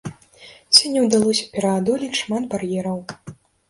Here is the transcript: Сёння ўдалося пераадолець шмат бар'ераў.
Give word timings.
Сёння 0.77 1.03
ўдалося 1.05 1.45
пераадолець 1.53 2.13
шмат 2.25 2.43
бар'ераў. 2.53 2.99